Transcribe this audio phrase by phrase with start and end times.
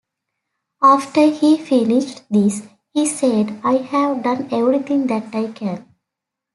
[0.81, 5.85] "After he finished this, he said, 'I've done everything that I can'".